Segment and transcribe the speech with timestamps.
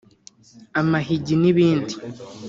[0.79, 1.95] amahigi n’ibindi